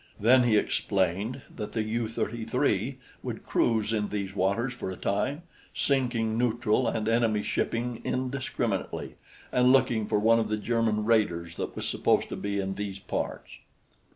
[0.19, 5.43] Then he explained that the U 33 would cruise in these waters for a time,
[5.75, 9.17] sinking neutral and enemy shipping indiscriminately,
[9.51, 12.97] and looking for one of the German raiders that was supposed to be in these
[12.97, 13.51] parts.